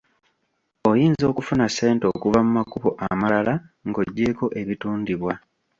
[0.89, 3.53] Oyinza okufuna ssente okuva mu makubo amalala
[3.87, 5.33] ng’oggyeeko ebitundibwa.